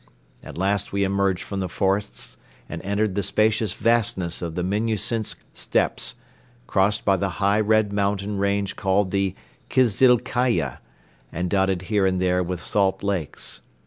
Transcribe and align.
At 0.41 0.57
last 0.57 0.91
we 0.91 1.03
emerged 1.03 1.43
from 1.43 1.59
the 1.59 1.69
forests 1.69 2.35
and 2.67 2.81
entered 2.81 3.13
the 3.13 3.21
spacious 3.21 3.73
vastness 3.73 4.41
of 4.41 4.55
the 4.55 4.63
Minnusinsk 4.63 5.37
steppes, 5.53 6.15
crossed 6.65 7.05
by 7.05 7.17
the 7.17 7.29
high 7.37 7.59
red 7.59 7.93
mountain 7.93 8.39
range 8.39 8.75
called 8.75 9.11
the 9.11 9.35
"Kizill 9.69 10.17
Kaiya" 10.17 10.79
and 11.31 11.51
dotted 11.51 11.83
here 11.83 12.07
and 12.07 12.19
there 12.19 12.41
with 12.41 12.63
salt 12.63 13.03
lakes. 13.03 13.61